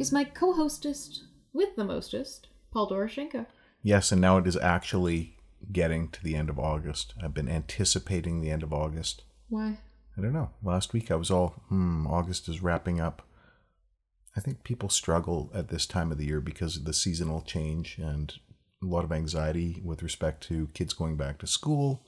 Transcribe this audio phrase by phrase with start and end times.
[0.00, 3.46] is my co hostess with the mostest, Paul Doroshenko.
[3.82, 5.36] Yes, and now it is actually
[5.70, 7.12] getting to the end of August.
[7.22, 9.22] I've been anticipating the end of August.
[9.50, 9.78] Why?
[10.16, 10.50] I don't know.
[10.62, 13.22] Last week I was all, hmm, August is wrapping up.
[14.36, 17.98] I think people struggle at this time of the year because of the seasonal change
[17.98, 18.32] and
[18.82, 22.06] a lot of anxiety with respect to kids going back to school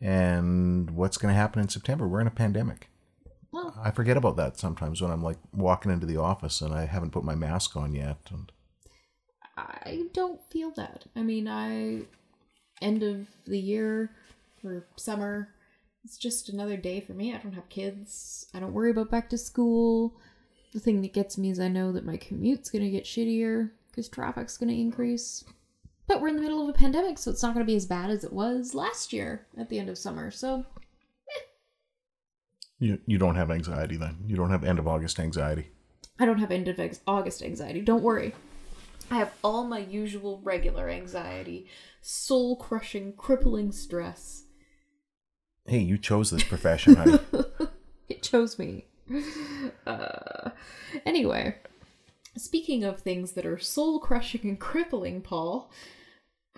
[0.00, 2.08] and what's going to happen in September.
[2.08, 2.88] We're in a pandemic.
[3.52, 6.86] Well, I forget about that sometimes when I'm like walking into the office and I
[6.86, 8.18] haven't put my mask on yet.
[8.30, 8.52] And
[9.56, 11.06] I don't feel that.
[11.14, 12.02] I mean, I.
[12.82, 14.10] End of the year
[14.62, 15.48] or summer,
[16.04, 17.34] it's just another day for me.
[17.34, 18.46] I don't have kids.
[18.52, 20.14] I don't worry about back to school.
[20.72, 23.70] The thing that gets me is I know that my commute's going to get shittier
[23.88, 25.42] because traffic's going to increase.
[26.06, 27.86] But we're in the middle of a pandemic, so it's not going to be as
[27.86, 30.30] bad as it was last year at the end of summer.
[30.30, 30.64] So,
[32.78, 34.18] you, you don't have anxiety then.
[34.26, 35.70] You don't have end of August anxiety.
[36.18, 37.80] I don't have end of ex- August anxiety.
[37.80, 38.34] Don't worry.
[39.10, 41.66] I have all my usual regular anxiety,
[42.00, 44.44] soul crushing, crippling stress.
[45.66, 47.18] Hey, you chose this profession, honey.
[48.08, 48.86] It chose me.
[49.84, 50.50] Uh,
[51.04, 51.56] anyway,
[52.36, 55.68] speaking of things that are soul crushing and crippling, Paul.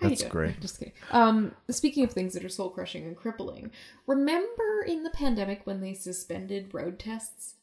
[0.01, 0.59] How That's great.
[0.59, 0.93] Just kidding.
[1.11, 3.71] Um, speaking of things that are soul crushing and crippling,
[4.07, 7.55] remember in the pandemic when they suspended road tests?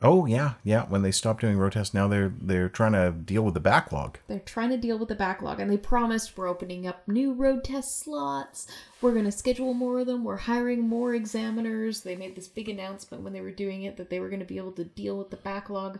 [0.00, 0.84] Oh yeah, yeah.
[0.86, 4.18] When they stopped doing road tests, now they're they're trying to deal with the backlog.
[4.28, 7.64] They're trying to deal with the backlog and they promised we're opening up new road
[7.64, 8.68] test slots.
[9.00, 10.22] We're going to schedule more of them.
[10.22, 12.02] We're hiring more examiners.
[12.02, 14.46] They made this big announcement when they were doing it that they were going to
[14.46, 15.98] be able to deal with the backlog.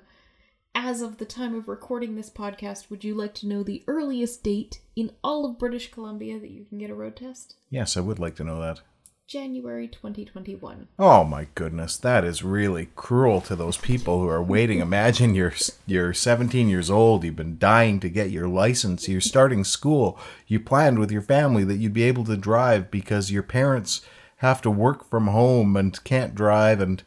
[0.75, 4.43] As of the time of recording this podcast, would you like to know the earliest
[4.43, 7.56] date in all of British Columbia that you can get a road test?
[7.71, 8.81] Yes, I would like to know that.
[9.27, 10.89] January 2021.
[10.99, 14.79] Oh my goodness, that is really cruel to those people who are waiting.
[14.79, 15.53] Imagine you're
[15.87, 20.59] you're 17 years old, you've been dying to get your license, you're starting school, you
[20.59, 24.00] planned with your family that you'd be able to drive because your parents
[24.37, 27.03] have to work from home and can't drive and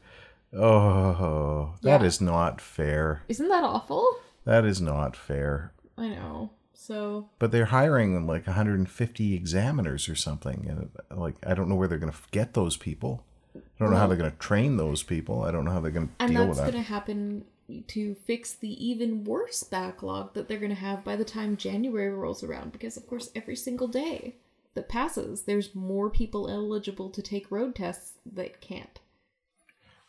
[0.54, 2.08] oh, that Yeah.
[2.08, 3.24] is not fair.
[3.28, 4.08] Isn't that awful?
[4.46, 5.72] That is not fair.
[5.98, 6.52] I know.
[6.74, 11.88] So, But they're hiring like 150 examiners or something, and like I don't know where
[11.88, 13.24] they're going to get those people.
[13.56, 15.44] I don't know how Well- they're going to train those people.
[15.44, 16.64] I don't know how they're going to and deal that's with that.
[16.76, 17.46] And that's going to happen
[17.88, 22.10] to fix the even worse backlog that they're going to have by the time January
[22.10, 22.72] rolls around.
[22.72, 24.36] Because, of course, every single day
[24.74, 29.00] that passes, there's more people eligible to take road tests that can't.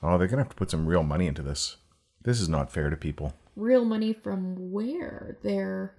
[0.02, 1.76] Oh, they're going to have to put some real money into this.
[2.22, 3.34] This is not fair to people.
[3.56, 5.38] Real money from where?
[5.42, 5.94] They're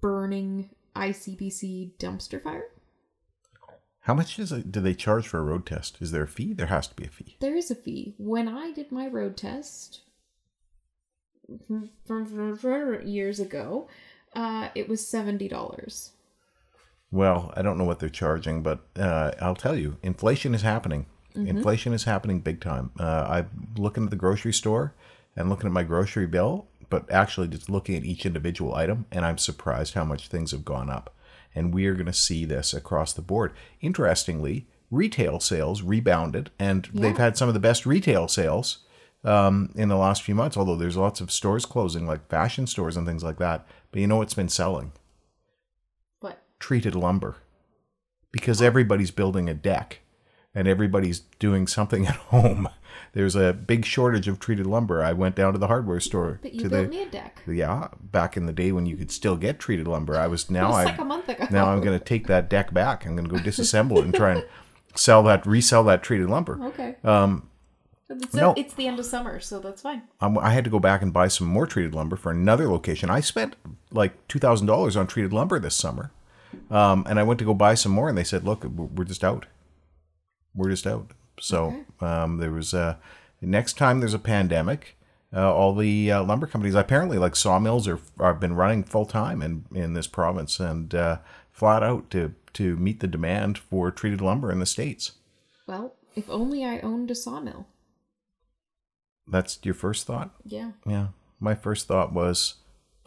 [0.00, 2.66] burning ICBC dumpster fire?
[4.00, 5.98] How much does it, do they charge for a road test?
[6.00, 6.52] Is there a fee?
[6.52, 7.36] There has to be a fee.
[7.40, 8.14] There is a fee.
[8.18, 10.00] When I did my road test
[13.04, 13.88] years ago,
[14.34, 16.10] uh, it was $70.
[17.12, 21.06] Well, I don't know what they're charging, but uh, I'll tell you, inflation is happening.
[21.34, 22.90] Inflation is happening big time.
[22.98, 24.94] Uh, I'm looking at the grocery store
[25.36, 29.24] and looking at my grocery bill, but actually just looking at each individual item, and
[29.24, 31.14] I'm surprised how much things have gone up.
[31.54, 33.52] And we are going to see this across the board.
[33.80, 38.78] Interestingly, retail sales rebounded, and they've had some of the best retail sales
[39.24, 40.56] um, in the last few months.
[40.56, 43.66] Although there's lots of stores closing, like fashion stores and things like that.
[43.90, 44.92] But you know what's been selling?
[46.20, 46.42] What?
[46.58, 47.36] treated lumber
[48.30, 50.00] because everybody's building a deck
[50.54, 52.68] and everybody's doing something at home.
[53.14, 55.02] There's a big shortage of treated lumber.
[55.02, 57.42] I went down to the hardware store But you to built the me a deck.
[57.46, 60.16] yeah back in the day when you could still get treated lumber.
[60.18, 61.46] I was now It was I like a month ago.
[61.50, 63.04] now I'm going to take that deck back.
[63.06, 64.44] I'm going to go disassemble it and try and
[64.94, 66.58] sell that resell that treated lumber.
[66.62, 66.96] Okay.
[67.04, 67.48] Um,
[68.10, 68.52] It's, no.
[68.58, 70.02] it's the end of summer, so that's fine.
[70.20, 73.08] I had to go back and buy some more treated lumber for another location.
[73.08, 73.56] I spent
[73.90, 76.10] like two thousand dollars on treated lumber this summer,
[76.70, 79.24] um, and I went to go buy some more, and they said, "Look, we're just
[79.24, 79.46] out.
[80.54, 82.98] We're just out." So um, there was a
[83.40, 84.96] next time there's a pandemic,
[85.34, 89.42] uh, all the uh, lumber companies apparently like sawmills are are been running full time
[89.42, 91.18] in in this province and uh,
[91.50, 95.12] flat out to to meet the demand for treated lumber in the states.
[95.66, 97.66] Well, if only I owned a sawmill.
[99.26, 100.34] That's your first thought.
[100.44, 100.72] Yeah.
[100.86, 101.08] Yeah.
[101.40, 102.56] my first thought was,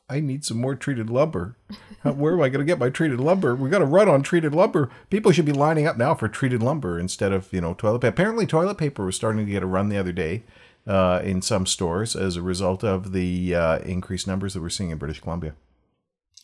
[0.07, 1.57] I need some more treated lumber.
[2.03, 3.55] How- Where am I going to get my treated lumber?
[3.55, 4.89] We got to run on treated lumber.
[5.09, 8.09] People should be lining up now for treated lumber instead of you know toilet paper.
[8.13, 10.43] Apparently, toilet paper was starting to get a run the other day
[10.85, 14.91] uh, in some stores as a result of the uh, increased numbers that we're seeing
[14.91, 15.55] in British Columbia.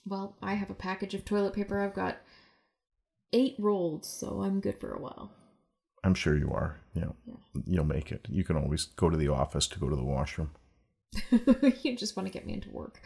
[0.07, 1.79] Well, I have a package of toilet paper.
[1.79, 2.17] I've got
[3.31, 5.31] eight rolled, so I'm good for a while.
[6.03, 6.79] I'm sure you are.
[6.95, 7.15] You know,
[7.67, 8.25] you'll make it.
[8.27, 10.49] You can always go to the office to go to the washroom.
[11.83, 13.01] you just want to get me into work.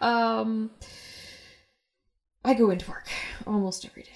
[0.00, 0.70] Um,
[2.44, 3.08] I go into work
[3.46, 4.10] almost every day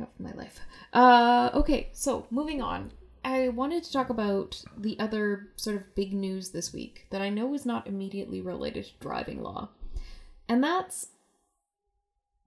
[0.00, 0.60] of my life.
[0.92, 2.92] Uh, okay, so moving on.
[3.24, 7.28] I wanted to talk about the other sort of big news this week that I
[7.28, 9.70] know is not immediately related to driving law,
[10.48, 11.08] and that's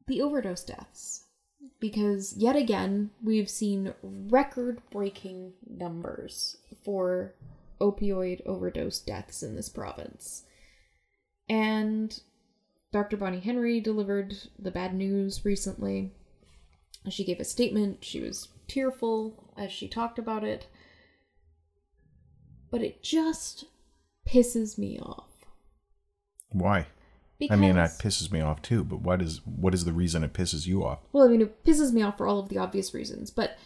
[0.07, 1.25] the overdose deaths.
[1.81, 7.33] Because yet again, we've seen record breaking numbers for
[7.79, 10.43] opioid overdose deaths in this province.
[11.49, 12.19] And
[12.91, 13.17] Dr.
[13.17, 16.13] Bonnie Henry delivered the bad news recently.
[17.09, 18.03] She gave a statement.
[18.03, 20.67] She was tearful as she talked about it.
[22.71, 23.65] But it just
[24.27, 25.29] pisses me off.
[26.51, 26.87] Why?
[27.39, 28.83] Because, I mean, that pisses me off too.
[28.83, 30.99] But what is what is the reason it pisses you off?
[31.13, 33.31] Well, I mean, it pisses me off for all of the obvious reasons.
[33.31, 33.57] But,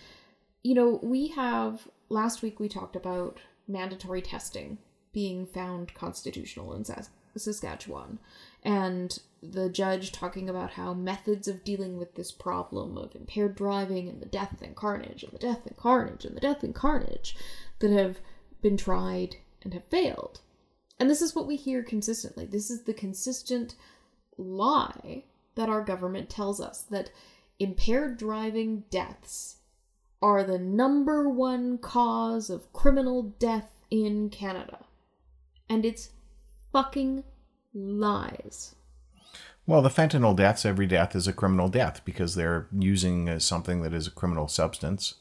[0.62, 4.78] you know, we have, last week we talked about mandatory testing
[5.12, 8.20] being found constitutional in Sas- Saskatchewan.
[8.64, 14.08] And the judge talking about how methods of dealing with this problem of impaired driving
[14.08, 17.36] and the death and carnage and the death and carnage and the death and carnage
[17.80, 18.20] that have
[18.62, 20.42] been tried and have failed.
[21.00, 22.46] And this is what we hear consistently.
[22.46, 23.76] This is the consistent
[24.38, 25.26] lie
[25.56, 27.12] that our government tells us that
[27.60, 29.58] impaired driving deaths
[30.24, 34.80] are the number one cause of criminal death in Canada.
[35.70, 36.12] And it's
[36.72, 37.26] fucking
[37.74, 38.74] lies.
[39.68, 43.82] Well, the fentanyl deaths, every death is a criminal death because they're using uh, something
[43.82, 45.16] that is a criminal substance.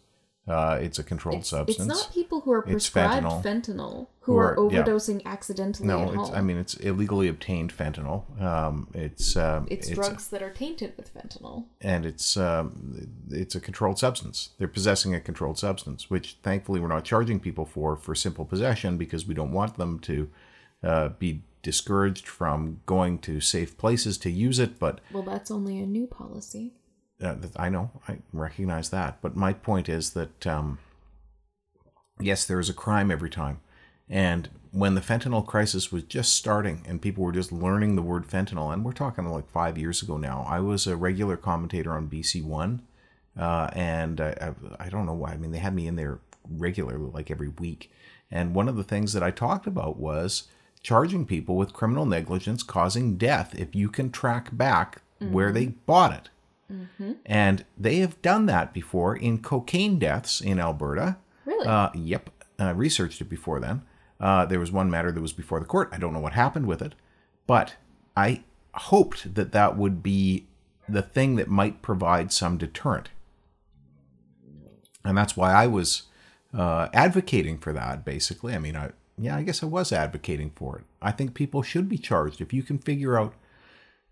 [0.49, 1.79] Uh, it's a controlled It's, substance.
[1.79, 3.43] it's not people who are prescribed fentanyl.
[3.45, 4.83] fentanyl, who Who are, are- yeah.
[4.83, 6.31] overdosing accidentally no, it's.
[6.33, 8.25] I mean it's illegally obtained fentanyl.
[8.43, 11.67] Um, it's um, it's, drugs that are tainted with fentanyl.
[11.81, 14.51] and it's um, it's a controlled substance.
[14.59, 18.97] They're possessing a controlled substance, which thankfully we're not charging people for for simple possession
[18.97, 20.29] because we don't want them to
[20.83, 24.81] uh, be discouraged from going to safe places to use it.
[24.81, 26.73] But Well, that's only a new policy.
[27.23, 29.19] Uh, I know, I recognize that.
[29.21, 30.79] But my point is that um,
[32.21, 33.61] yes, there is a crime every time,
[34.09, 38.27] and when the fentanyl crisis was just starting and people were just learning the word
[38.27, 42.09] fentanyl, and we're talking like five years ago now, I was a regular commentator on
[42.09, 42.83] BC One,
[43.39, 45.33] uh, and I, I, I don't know why.
[45.33, 46.21] I mean, they had me in there
[46.51, 47.91] regularly, like every week,
[48.31, 50.49] and one of the things that I talked about was
[50.83, 56.13] charging people with criminal negligence causing death if you can track back where they bought
[56.13, 56.29] it.
[57.27, 61.17] And they have done that before in cocaine deaths in Alberta.
[61.45, 61.67] Really?
[61.67, 62.31] Uh, yep.
[62.61, 63.83] Uh, researched it before then.
[64.21, 65.89] Uh, there was one matter that was before the court.
[65.93, 66.95] I don't know what happened with it,
[67.47, 67.75] but
[68.17, 70.47] I hoped that that would be
[70.89, 73.11] the thing that might provide some deterrent.
[75.05, 76.05] And that's why I was
[76.55, 78.55] uh, advocating for that, basically.
[78.55, 80.85] I mean, I, yeah, I guess I was advocating for it.
[81.01, 83.35] I think people should be charged if you can figure out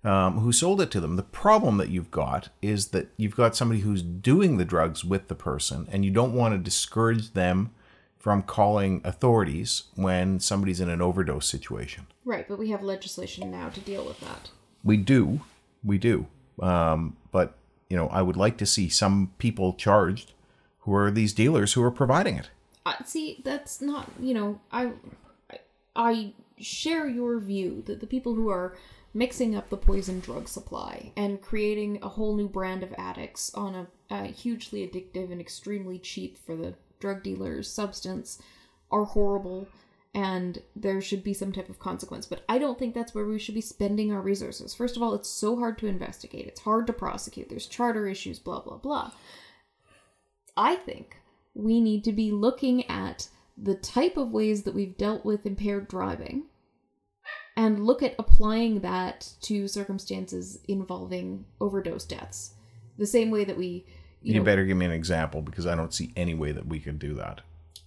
[0.04, 1.16] um, who sold it to them.
[1.16, 5.28] The problem that you've got is that you've got somebody who's doing the drugs with
[5.28, 7.70] the person, and you don't want to discourage them
[8.18, 12.06] from calling authorities when somebody's in an overdose situation.
[12.24, 14.50] Right, but we have legislation now to deal with that.
[14.84, 15.40] We do,
[15.82, 16.26] we do.
[16.60, 17.56] Um, but
[17.88, 20.32] you know, I would like to see some people charged
[20.80, 22.50] who are these dealers who are providing it.
[22.86, 24.92] Uh, see, that's not, you know, I,
[25.50, 25.58] I
[25.96, 28.76] I share your view that the people who are
[29.12, 33.74] mixing up the poison drug supply and creating a whole new brand of addicts on
[33.74, 38.40] a, a hugely addictive and extremely cheap for the drug dealers substance
[38.90, 39.66] are horrible
[40.14, 42.26] and there should be some type of consequence.
[42.26, 44.74] But I don't think that's where we should be spending our resources.
[44.74, 48.38] First of all, it's so hard to investigate, it's hard to prosecute, there's charter issues,
[48.38, 49.12] blah, blah, blah.
[50.56, 51.16] I think
[51.54, 55.88] we need to be looking at the type of ways that we've dealt with impaired
[55.88, 56.44] driving
[57.60, 62.54] and look at applying that to circumstances involving overdose deaths.
[62.96, 63.84] The same way that we,
[64.22, 66.66] you, You, know, better give me an example because I don't see any way that
[66.66, 67.42] we could do that.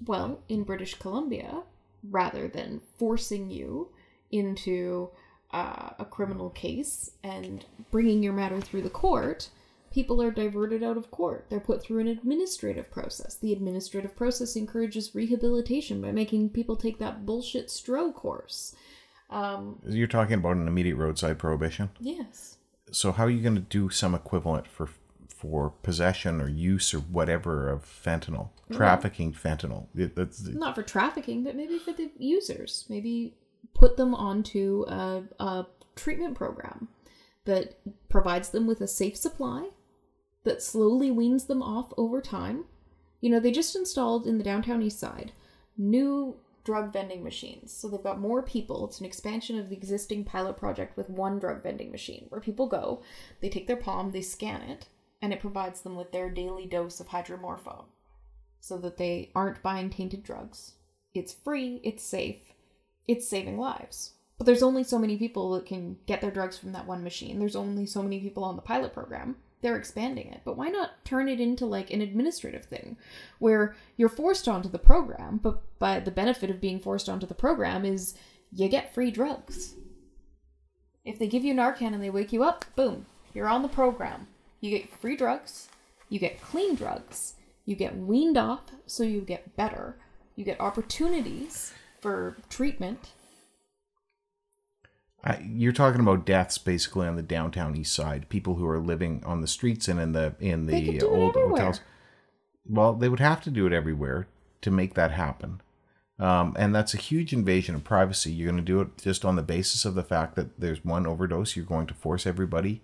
[0.06, 1.64] well, in British Columbia,
[2.08, 3.90] rather than forcing you
[4.32, 5.10] into
[5.52, 9.50] uh, a criminal case and bringing your matter through the court,
[9.90, 11.48] people are diverted out of court.
[11.50, 13.38] They're put through an administrative process.
[13.38, 18.76] The administrative process encourages rehabilitation by making people take that bullshit STRO course.
[19.34, 21.90] Um, You're talking about an immediate roadside prohibition.
[22.00, 22.58] yes.
[22.92, 24.88] So how are you going to do some equivalent for
[25.28, 29.88] for possession or use or whatever of fentanyl, trafficking fentanyl?
[29.96, 32.86] It, that's Not for trafficking, but maybe for the users.
[32.90, 33.34] Maybe
[33.74, 36.88] put them onto a, a treatment program
[37.46, 37.78] that
[38.10, 39.70] provides them with a safe supply,
[40.44, 42.66] that slowly weans them off over time.
[43.22, 45.32] You know, they just installed in the downtown east side
[45.78, 47.72] new drug vending machines.
[47.74, 48.86] So they've got more people.
[48.86, 52.68] It's an expansion of the existing pilot project with one drug vending machine where people
[52.68, 53.02] go,
[53.42, 54.88] they take their palm, they scan it,
[55.22, 57.86] and it provides them with their daily dose of hydromorphone
[58.60, 60.76] so that they aren't buying tainted drugs.
[61.14, 62.54] It's free, it's safe,
[63.08, 64.14] it's saving lives.
[64.38, 67.40] But there's only so many people that can get their drugs from that one machine.
[67.40, 69.36] There's only so many people on the pilot program.
[69.64, 70.42] They're expanding it.
[70.44, 72.98] But why not turn it into like an administrative thing
[73.40, 77.34] where you're forced onto the program, but by the benefit of being forced onto the
[77.34, 78.14] program is
[78.52, 79.76] you get free drugs.
[81.06, 84.28] If they give you Narcan and they wake you up, boom, you're on the program.
[84.60, 85.70] You get free drugs,
[86.10, 89.98] you get clean drugs, you get weaned off so you get better,
[90.36, 93.12] you get opportunities for treatment.
[95.24, 99.24] I, you're talking about deaths basically on the downtown east side, people who are living
[99.26, 101.82] on the streets and in the in the could do it old hotels.
[102.66, 104.28] Well, they would have to do it everywhere
[104.62, 105.62] to make that happen.
[106.20, 108.32] Um, and that's a huge invasion of privacy.
[108.32, 111.08] You're going to do it just on the basis of the fact that there's one
[111.08, 111.56] overdose.
[111.56, 112.82] You're going to force everybody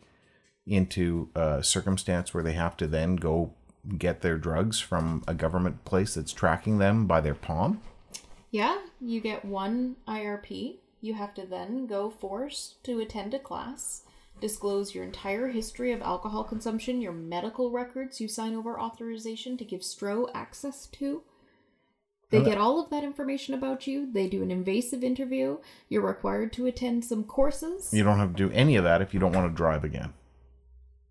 [0.65, 3.53] into a circumstance where they have to then go
[3.98, 7.81] get their drugs from a government place that's tracking them by their palm.
[8.51, 10.77] Yeah, you get one IRP.
[11.01, 14.03] You have to then go forced to attend a class,
[14.41, 19.65] disclose your entire history of alcohol consumption, your medical records, you sign over authorization to
[19.65, 21.24] give STRO access to.
[22.32, 24.12] They get all of that information about you.
[24.12, 25.58] They do an invasive interview.
[25.88, 27.91] You're required to attend some courses.
[27.91, 30.13] You don't have to do any of that if you don't want to drive again.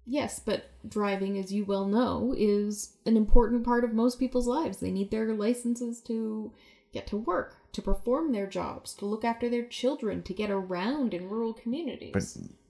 [0.07, 4.79] Yes, but driving, as you well know, is an important part of most people's lives.
[4.79, 6.53] They need their licenses to
[6.93, 11.15] get to work, to perform their jobs, to look after their children, to get around
[11.15, 12.13] in rural communities.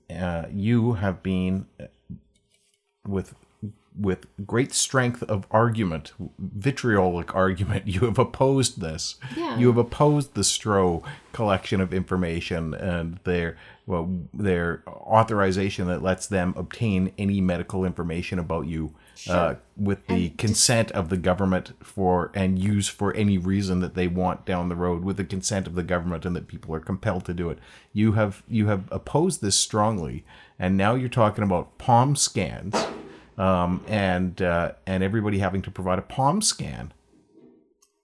[0.08, 1.86] But uh, you have been uh,
[3.06, 3.34] with
[3.98, 7.86] with great strength of argument, vitriolic argument.
[7.88, 9.16] You have opposed this.
[9.36, 9.58] Yeah.
[9.58, 11.02] You have opposed the Stroh
[11.32, 18.38] collection of information and their well their authorization that lets them obtain any medical information
[18.38, 18.94] about you.
[19.26, 24.06] Uh, with the consent of the government for and use for any reason that they
[24.06, 27.24] want down the road with the consent of the government and that people are compelled
[27.24, 27.58] to do it.
[27.92, 30.24] You have you have opposed this strongly
[30.58, 32.76] and now you're talking about palm scans
[33.38, 36.92] um, and uh, and everybody having to provide a palm scan.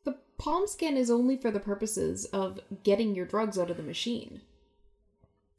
[0.04, 3.82] The palm scan is only for the purposes of getting your drugs out of the
[3.82, 4.40] machine.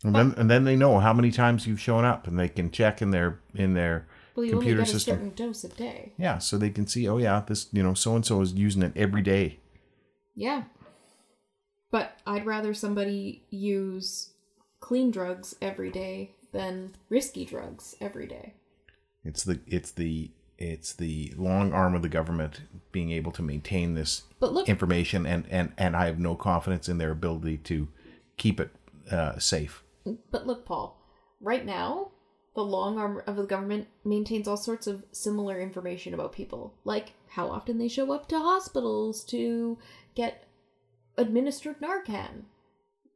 [0.03, 2.71] and then and then they know how many times you've shown up and they can
[2.71, 5.69] check in their in their Well, you computer only get system a certain dose a
[5.69, 6.11] day.
[6.17, 8.81] yeah so they can see oh yeah this you know so and so is using
[8.83, 9.59] it every day
[10.35, 10.63] Yeah.
[11.91, 14.33] But I'd rather somebody use
[14.81, 18.53] clean drugs every day than risky drugs every day.
[19.23, 22.61] It's the it's the it's the long arm of the government
[22.91, 26.97] being able to maintain this look, information, and and and I have no confidence in
[26.97, 27.87] their ability to
[28.37, 28.71] keep it
[29.09, 29.83] uh, safe.
[30.31, 30.99] but look, Paul.
[31.41, 32.11] Right now,
[32.55, 37.13] the long arm of the government maintains all sorts of similar information about people, like
[37.27, 39.77] how often they show up to hospitals to
[40.15, 40.47] get
[41.17, 42.43] administered Narcan.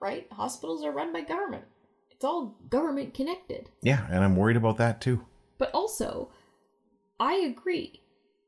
[0.01, 0.27] Right?
[0.31, 1.65] Hospitals are run by government.
[2.11, 3.69] It's all government connected.
[3.81, 5.25] Yeah, and I'm worried about that too.
[5.57, 6.29] But also,
[7.19, 8.01] I agree.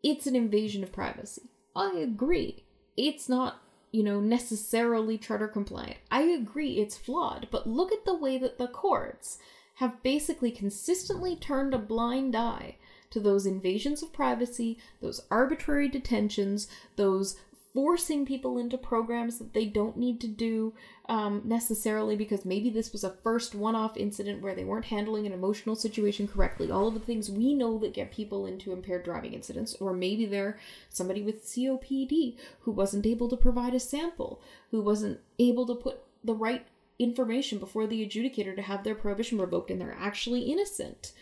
[0.03, 1.49] It's an invasion of privacy.
[1.75, 2.65] I agree.
[2.97, 5.97] It's not, you know, necessarily charter compliant.
[6.09, 9.37] I agree it's flawed, but look at the way that the courts
[9.81, 12.75] have basically consistently turned a blind eye
[13.09, 17.35] to those invasions of privacy, those arbitrary detentions, those
[17.73, 20.71] forcing people into programs that they don't need to do
[21.09, 25.25] um, necessarily because maybe this was a first one off incident where they weren't handling
[25.25, 26.69] an emotional situation correctly.
[26.69, 30.27] All of the things we know that get people into impaired driving incidents, or maybe
[30.27, 30.59] they're
[30.89, 36.01] somebody with COPD who wasn't able to provide a sample, who wasn't able to put
[36.23, 36.67] the right
[37.01, 41.13] information before the adjudicator to have their prohibition revoked and they're actually innocent.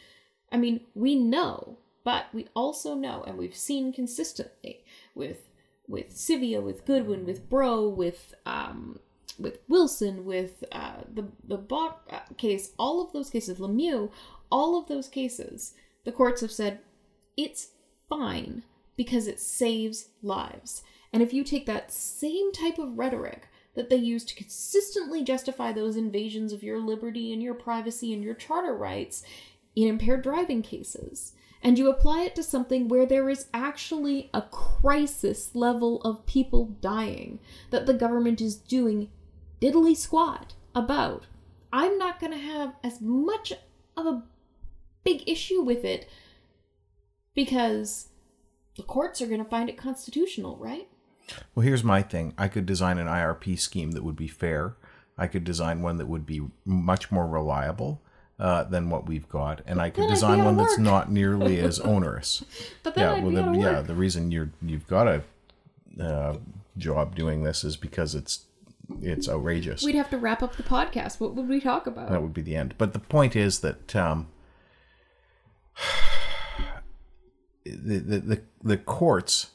[0.52, 4.84] I mean, we know, but we also know, and we've seen consistently
[5.16, 5.50] with
[5.88, 9.00] with Sivia, with Goodwin, with Bro, with um,
[9.40, 14.12] with Wilson, with uh, the the Bach uh, case, all of those cases, Lemieux,
[14.52, 16.80] all of those cases, the courts have said
[17.38, 17.70] it's
[18.08, 18.64] fine
[18.96, 20.84] because it saves lives.
[21.12, 23.48] And if you take that same type of rhetoric
[23.80, 28.22] that they use to consistently justify those invasions of your liberty and your privacy and
[28.22, 29.24] your charter rights
[29.74, 31.32] in impaired driving cases.
[31.64, 36.76] And you apply it to something where there is actually a crisis level of people
[36.82, 39.12] dying that the government is doing
[39.62, 41.28] diddly squat about.
[41.72, 43.54] I'm not going to have as much
[43.96, 44.24] of a
[45.06, 46.10] big issue with it
[47.34, 48.10] because
[48.76, 50.90] the courts are going to find it constitutional, right?
[51.56, 52.34] Well, here's my thing.
[52.38, 54.76] I could design an IRP scheme that would be fair.
[55.18, 58.02] I could design one that would be much more reliable
[58.40, 61.12] uh, than what we've got, and I could then I'd be design one that's not
[61.12, 62.44] nearly as onerous.
[62.84, 63.88] But then yeah, well, the, yeah, work.
[63.88, 65.24] the reason you're you've got a
[66.02, 66.38] uh,
[66.78, 68.46] job doing this is because it's
[69.02, 69.84] it's outrageous.
[69.84, 71.20] We'd have to wrap up the podcast.
[71.20, 72.10] What would we talk about?
[72.10, 72.76] that would be the end.
[72.78, 74.28] But the point is that um,
[77.66, 79.52] the, the the the courts,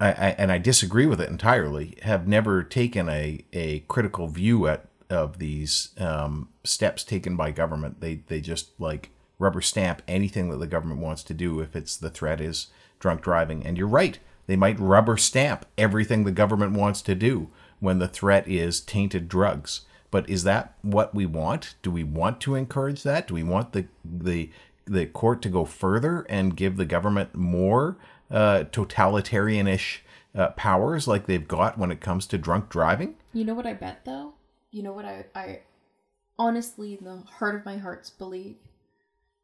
[0.00, 4.66] I, I, and I disagree with it entirely, have never taken a, a critical view
[4.68, 8.00] at of these um, steps taken by government.
[8.00, 11.96] They they just like rubber stamp anything that the government wants to do if it's
[11.96, 13.64] the threat is drunk driving.
[13.64, 17.48] And you're right, they might rubber stamp everything the government wants to do
[17.80, 19.82] when the threat is tainted drugs.
[20.10, 21.74] But is that what we want?
[21.82, 23.28] Do we want to encourage that?
[23.28, 24.50] Do we want the the
[24.84, 27.96] the court to go further and give the government more
[28.30, 29.98] uh, totalitarianish
[30.34, 33.16] uh, powers like they've got when it comes to drunk driving?
[33.32, 34.34] You know what I bet though?
[34.70, 35.60] You know what I I
[36.38, 38.56] honestly in the heart of my hearts believe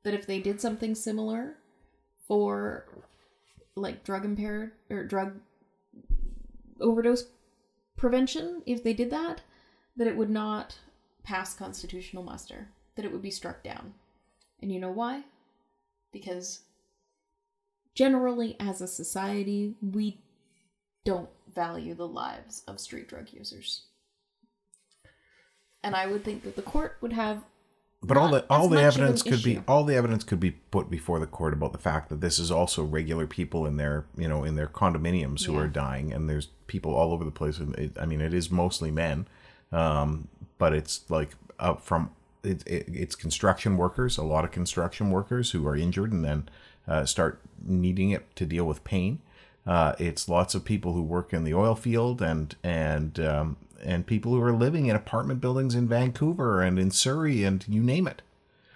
[0.05, 1.57] that if they did something similar
[2.29, 2.87] for
[3.75, 5.41] like drug impaired or drug
[6.81, 7.25] overdose
[7.97, 9.43] prevention, if they did that,
[9.97, 10.79] that it would not
[11.23, 13.95] pass constitutional muster, that it would be struck down.
[14.61, 15.25] And you know why?
[16.13, 16.61] Because
[17.95, 20.19] generally as a society, we
[21.05, 23.83] don't value the lives of street drug users.
[25.83, 27.45] And I would think that the court would have
[28.03, 31.19] But all the all the evidence could be all the evidence could be put before
[31.19, 34.45] the court about the fact that this is also regular people in their you know
[34.45, 35.61] in their condominiums who Yeah.
[35.61, 37.61] are dying, and there's people all over the place.
[38.01, 39.27] I mean, it is mostly men,
[39.73, 42.11] um, but it's like up from
[42.43, 46.49] it, it, it's construction workers, a lot of construction workers who are injured and then
[46.89, 49.21] uh, start needing it to deal with pain.
[49.67, 54.07] Uh, it's lots of people who work in the oil field and and um, and
[54.07, 58.07] people who are living in apartment buildings in Vancouver and in Surrey and you name
[58.07, 58.23] it.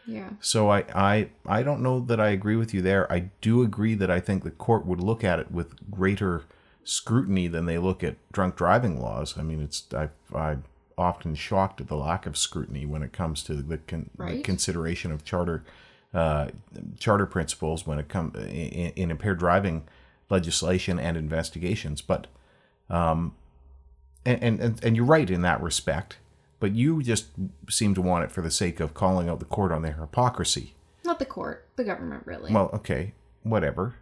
[0.07, 0.31] yeah.
[0.41, 3.11] So I, I I don't know that I agree with you there.
[3.13, 6.45] I do agree that I think the court would look at it with greater
[6.85, 9.37] scrutiny than they look at drunk driving laws.
[9.37, 10.65] I mean, it's I I'm
[10.97, 15.13] often shocked at the lack of scrutiny when it comes to the, con- the consideration
[15.13, 15.63] of charter
[16.15, 16.49] uh,
[16.99, 19.87] charter principles when it comes in, in impaired driving
[20.31, 22.01] legislation and investigations.
[22.01, 22.27] But
[22.91, 23.35] um,
[24.25, 26.19] and, and and you're right in that respect.
[26.61, 27.27] But you just
[27.71, 30.75] seem to want it for the sake of calling out the court on their hypocrisy.
[31.05, 32.53] Not the court, the government really.
[32.53, 33.95] Well, okay, whatever.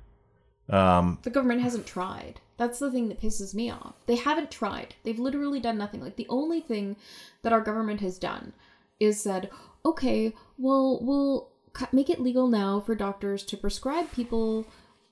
[0.69, 2.40] Um, the government hasn't tried.
[2.57, 3.95] That's the thing that pisses me off.
[4.07, 4.95] They haven't tried.
[5.05, 6.01] They've literally done nothing.
[6.01, 6.97] Like the only thing
[7.42, 8.55] that our government has done
[8.99, 9.51] is said,
[9.85, 11.51] "Okay, well, we'll
[11.93, 14.67] make it legal now for doctors to prescribe people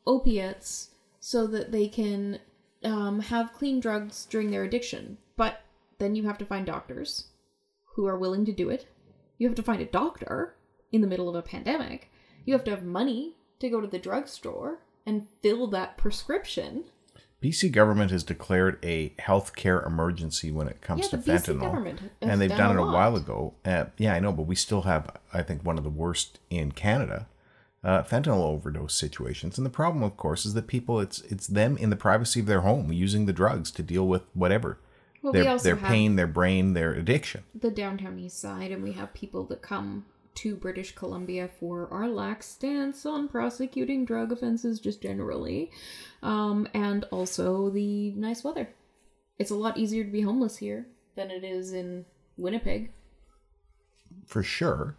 [0.06, 2.38] opiates so that they can
[2.82, 5.60] um, have clean drugs during their addiction." But
[5.98, 7.28] then you have to find doctors
[7.94, 8.86] who are willing to do it.
[9.38, 10.56] You have to find a doctor
[10.92, 12.10] in the middle of a pandemic.
[12.44, 16.84] You have to have money to go to the drugstore and fill that prescription.
[17.44, 22.48] BC government has declared a healthcare emergency when it comes Yeah, to fentanyl, and they've
[22.48, 23.54] done done, it a while ago.
[23.64, 26.72] Uh, yeah, I know, but we still have, I think, one of the worst in
[26.72, 27.26] Canada
[27.84, 29.58] uh, fentanyl overdose situations.
[29.58, 32.46] And the problem, of course, is that people it's it's them in the privacy of
[32.46, 34.78] their home using the drugs to deal with whatever
[35.22, 37.44] Well, we their also their pain, their brain, their addiction.
[37.54, 42.08] The downtown east side, and we have people that come to British Columbia for our
[42.08, 45.70] lax stance on prosecuting drug offenses just generally,
[46.22, 48.68] um, and also the nice weather.
[49.38, 52.04] It's a lot easier to be homeless here than it is in
[52.36, 52.92] Winnipeg.
[54.26, 54.96] for sure.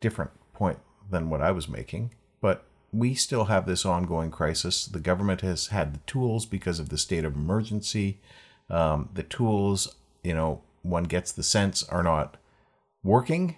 [0.00, 0.78] Different point
[1.10, 4.86] than what I was making, but we still have this ongoing crisis.
[4.86, 8.20] The government has had the tools because of the state of emergency.
[8.70, 12.36] Um, the tools, you know, one gets the sense are not
[13.02, 13.56] working.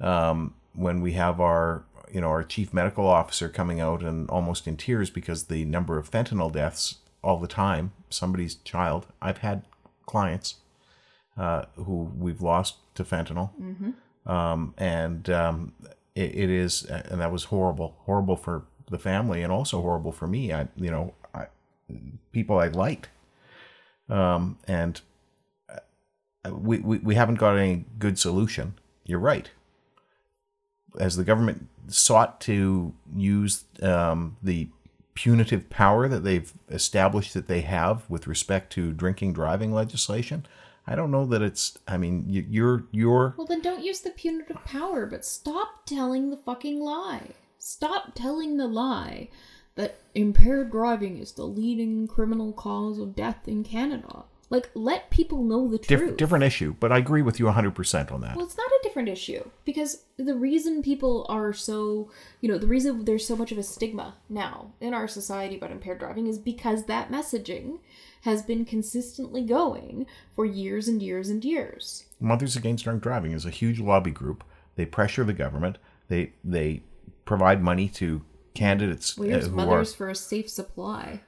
[0.00, 4.66] Um, when we have our, you know, our chief medical officer coming out and almost
[4.66, 9.06] in tears because the number of fentanyl deaths all the time, somebody's child.
[9.20, 9.62] I've had
[10.06, 10.56] clients
[11.36, 13.50] uh, who we've lost to fentanyl,
[14.26, 15.72] um, and um,
[16.14, 20.26] it, it is, and that was horrible, horrible for the family, and also horrible for
[20.26, 20.52] me.
[20.52, 21.46] I, you know, I,
[22.32, 23.08] people I liked.
[24.08, 25.00] um, and
[25.68, 28.74] uh, we, we we haven't got any good solution.
[29.04, 29.50] You're right.
[30.98, 34.68] As the government sought to use um, the
[35.14, 40.46] punitive power that they've established that they have with respect to drinking driving legislation,
[40.86, 41.78] I don't know that it's.
[41.86, 46.30] I mean, you- you're you're Well, then don't use the punitive power, but stop telling
[46.30, 47.30] the fucking lie.
[47.58, 49.28] Stop telling the lie
[49.76, 54.24] that impaired driving is the leading criminal cause of death in Canada.
[54.50, 56.16] Like, let people know the truth.
[56.16, 58.36] different issue, but I agree with you 100% on that.
[58.36, 62.10] Well, it's not a different issue because the reason people are so,
[62.40, 65.70] you know, the reason there's so much of a stigma now in our society about
[65.70, 67.78] impaired driving is because that messaging
[68.22, 72.06] has been consistently going for years and years and years.
[72.18, 74.42] Mothers Against Drunk Driving is a huge lobby group.
[74.74, 75.78] They pressure the government.
[76.08, 76.82] They they
[77.24, 78.22] provide money to
[78.54, 81.20] candidates uh, Where's who Mothers are for a Safe Supply?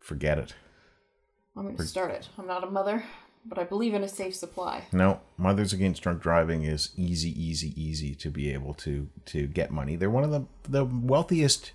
[0.00, 0.54] forget it.
[1.56, 2.28] I'm going to start it.
[2.38, 3.04] I'm not a mother,
[3.44, 4.84] but I believe in a safe supply.
[4.92, 9.70] No, Mothers Against Drunk Driving is easy, easy, easy to be able to to get
[9.70, 9.96] money.
[9.96, 11.72] They're one of the the wealthiest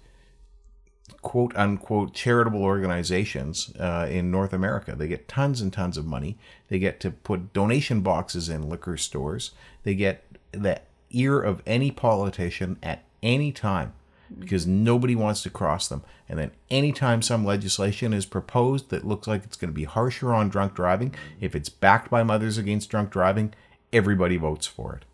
[1.22, 4.96] quote unquote charitable organizations uh, in North America.
[4.96, 6.38] They get tons and tons of money.
[6.70, 9.52] They get to put donation boxes in liquor stores.
[9.84, 13.94] They get the ear of any politician at any time
[14.40, 16.04] because nobody wants to cross them.
[16.30, 20.34] And then anytime some legislation is proposed that looks like it's going to be harsher
[20.34, 23.54] on drunk driving, if it's backed by Mothers Against Drunk Driving,
[23.94, 25.06] everybody votes for it.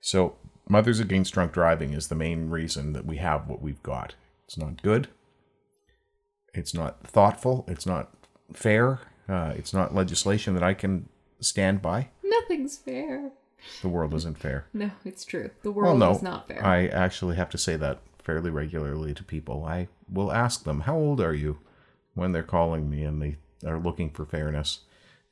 [0.00, 0.36] So,
[0.68, 4.14] Mothers Against Drunk Driving is the main reason that we have what we've got.
[4.46, 5.08] It's not good.
[6.54, 7.64] It's not thoughtful.
[7.68, 8.12] It's not
[8.52, 9.00] fair.
[9.28, 11.08] Uh, it's not legislation that I can
[11.40, 12.08] stand by.
[12.24, 13.32] Nothing's fair.
[13.82, 14.66] The world isn't fair.
[14.72, 15.50] No, it's true.
[15.62, 16.64] The Well, world no, is not fair.
[16.64, 19.64] I actually have to say that fairly regularly to people.
[19.64, 21.58] I will ask them, "How old are you?"
[22.14, 24.80] when they're calling me and they are looking for fairness.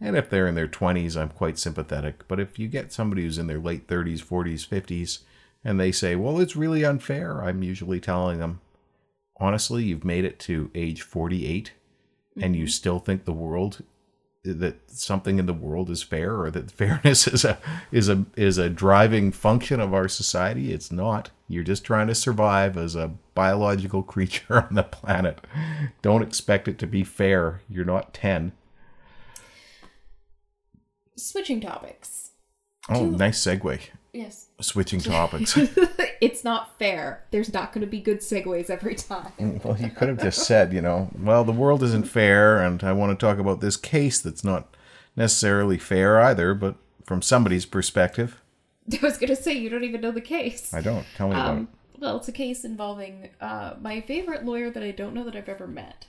[0.00, 2.28] And if they're in their 20s, I'm quite sympathetic.
[2.28, 5.20] But if you get somebody who's in their late 30s, 40s, 50s,
[5.64, 8.60] and they say, "Well, it's really unfair," I'm usually telling them,
[9.38, 11.72] "Honestly, you've made it to age 48
[12.40, 12.70] and you mm-hmm.
[12.70, 13.82] still think the world
[14.44, 17.58] that something in the world is fair or that fairness is a
[17.90, 20.72] is a is a driving function of our society.
[20.72, 21.30] It's not.
[21.48, 25.40] You're just trying to survive as a biological creature on the planet.
[26.02, 27.62] Don't expect it to be fair.
[27.68, 28.52] You're not 10
[31.16, 32.30] Switching topics.
[32.88, 33.80] oh nice segue
[34.14, 34.46] Yes.
[34.60, 35.58] switching topics
[36.20, 37.24] it's not fair.
[37.32, 39.32] There's not going to be good segues every time.
[39.64, 42.92] well you could have just said you know well the world isn't fair and i
[42.92, 44.74] want to talk about this case that's not
[45.16, 48.40] necessarily fair either but from somebody's perspective
[48.92, 50.72] I was going to say you don't even know the case.
[50.72, 54.44] i don't tell me about it Um, well, it's a case involving uh, my favorite
[54.44, 56.06] lawyer that I don't know that I've ever met,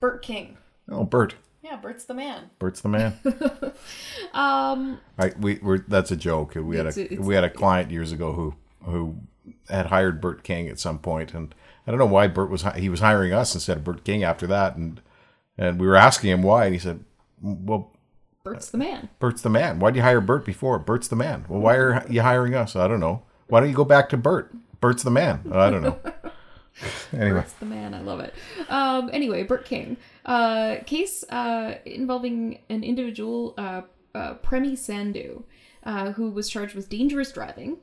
[0.00, 0.56] Bert King.
[0.90, 2.50] oh bert Yeah, Bert's the man.
[2.58, 3.18] bert's the man
[4.34, 6.54] Um, I we we're that's a joke.
[6.54, 9.16] We had a we had a client years ago who who
[9.68, 11.54] had hired Bert King at some point, and
[11.86, 14.46] I don't know why Bert was he was hiring us instead of Bert King after
[14.46, 15.00] that, and
[15.58, 17.04] and we were asking him why, and he said,
[17.42, 17.92] "Well,
[18.42, 19.08] Bert's the man.
[19.18, 19.80] Bert's the man.
[19.80, 20.78] Why would you hire Bert before?
[20.78, 21.44] Bert's the man.
[21.48, 22.74] Well, why are you hiring us?
[22.74, 23.22] I don't know.
[23.48, 24.54] Why don't you go back to Bert?
[24.80, 25.42] Bert's the man.
[25.52, 25.98] I don't know.
[27.12, 27.94] anyway, Bert's the man.
[27.94, 28.34] I love it.
[28.68, 29.96] Um, anyway, Bert King.
[30.24, 33.82] Uh, case uh, involving an individual, uh,
[34.14, 35.44] uh, Premi Sandhu,
[35.84, 37.78] uh, who was charged with dangerous driving,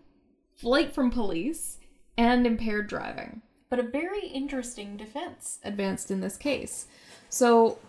[0.55, 1.77] flight from police,
[2.17, 3.41] and impaired driving.
[3.69, 6.87] But a very interesting defense advanced in this case.
[7.29, 7.79] So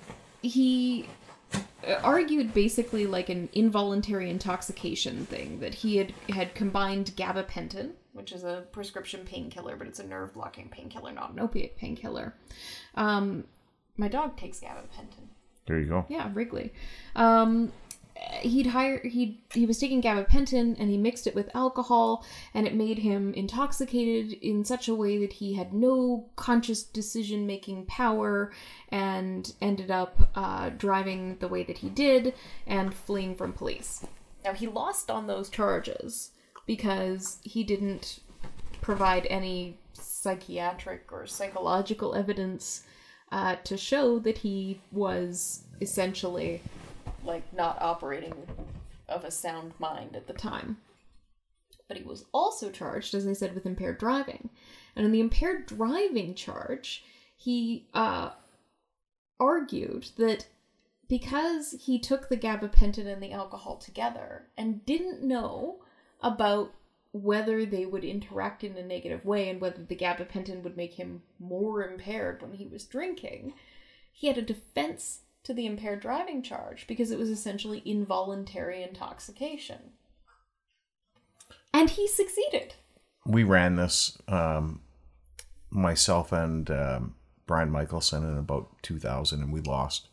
[0.43, 1.09] he
[2.03, 8.45] argued basically like an involuntary intoxication thing that he had had combined gabapentin which is
[8.45, 12.35] a prescription painkiller but it's a nerve blocking painkiller not an opiate painkiller.
[12.95, 13.45] Um
[13.97, 15.29] my dog takes gabapentin.
[15.67, 16.05] There you go.
[16.09, 16.73] yeah wrigley.
[17.17, 17.73] Um
[18.41, 22.75] he'd hired he he was taking gabapentin and he mixed it with alcohol and it
[22.75, 28.53] made him intoxicated in such a way that he had no conscious decision making power
[28.91, 32.35] and ended up uh, driving the way that he did
[32.67, 34.05] and fleeing from police.
[34.45, 36.31] Now he lost on those charges
[36.69, 38.21] because he didn't
[38.83, 42.85] provide any psychiatric or psychological evidence
[43.33, 46.61] uh, to show that he was essentially
[47.25, 48.35] like not operating
[49.09, 50.77] of a sound mind at the time.
[51.89, 54.51] But he was also charged, as I said, with impaired driving.
[54.95, 57.03] And in the impaired driving charge,
[57.35, 58.33] he uh,
[59.41, 60.47] argued that
[61.09, 65.79] because he took the gabapentin and the alcohol together and didn't know
[66.21, 66.73] about
[67.13, 71.23] whether they would interact in a negative way and whether the gabapentin would make him
[71.39, 73.55] more impaired when he was drinking,
[74.13, 79.93] he had a defense to the impaired driving charge because it was essentially involuntary intoxication.
[81.73, 82.75] And he succeeded.
[83.25, 84.83] We ran this, um,
[85.71, 87.15] myself and um,
[87.47, 90.09] Brian Michelson, in about 2000, and we lost.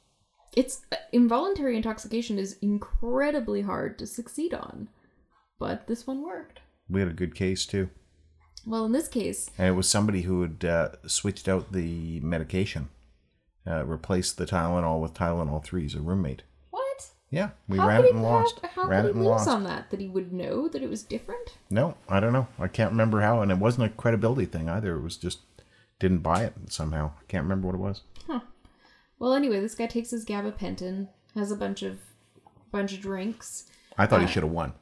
[0.55, 4.89] It's uh, involuntary intoxication is incredibly hard to succeed on,
[5.59, 6.59] but this one worked.
[6.89, 7.89] We had a good case too.
[8.65, 12.89] Well, in this case, And it was somebody who had uh, switched out the medication,
[13.67, 16.41] uh, replaced the Tylenol with Tylenol 3s, a roommate.
[16.71, 17.09] what?
[17.29, 18.59] Yeah, we How ran it he and lost.
[18.61, 19.49] have- how ran could it he and lose lost.
[19.49, 19.91] on that?
[19.91, 21.57] That he would know that it was different?
[21.69, 22.47] No, I don't know.
[22.57, 24.95] I can't remember how, and it wasn't a credibility thing either.
[24.95, 25.39] It was just
[25.99, 27.11] didn't buy it somehow.
[27.19, 28.01] I can't remember what it was.
[29.17, 31.99] Well, anyway, this guy takes his gabapentin, has a bunch of
[32.71, 33.65] bunch of drinks.
[33.97, 34.73] I Uh, thought he should have won.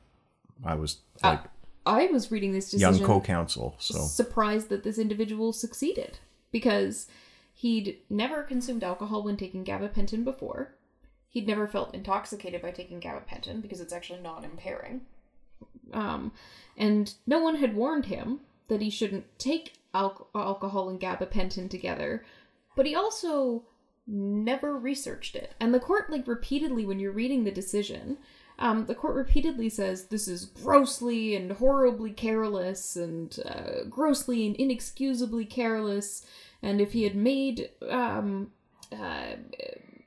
[0.65, 1.41] I was like
[1.85, 6.19] I was reading this young co-counsel, so surprised that this individual succeeded
[6.51, 7.07] because
[7.53, 10.75] he'd never consumed alcohol when taking gabapentin before.
[11.29, 15.01] He'd never felt intoxicated by taking gabapentin because it's actually non impairing.
[15.91, 16.31] Um,
[16.77, 22.23] and no one had warned him that he shouldn't take al- alcohol and gabapentin together.
[22.75, 23.63] But he also
[24.07, 25.53] never researched it.
[25.59, 28.17] And the court, like, repeatedly, when you're reading the decision,
[28.59, 34.55] um, the court repeatedly says this is grossly and horribly careless and uh, grossly and
[34.55, 36.25] inexcusably careless.
[36.61, 38.51] And if he had made um,
[38.91, 39.35] uh,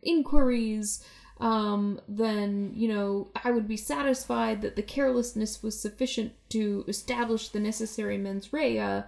[0.02, 1.04] inquiries,
[1.38, 7.48] um, then, you know, I would be satisfied that the carelessness was sufficient to establish
[7.48, 9.02] the necessary mens rea.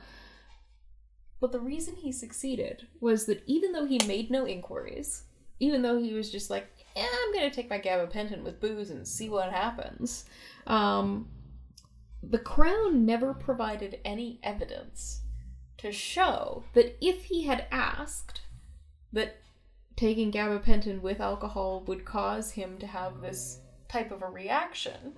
[1.41, 5.23] But the reason he succeeded was that even though he made no inquiries,
[5.61, 9.07] even though he was just like, yeah, I'm gonna take my gabapentin with booze and
[9.07, 10.25] see what happens,
[10.67, 11.29] um,
[12.23, 15.23] the Crown never provided any evidence
[15.79, 18.43] to show that if he had asked
[19.13, 19.37] that
[19.97, 25.15] taking gabapentin with alcohol would cause him to have this type of a reaction,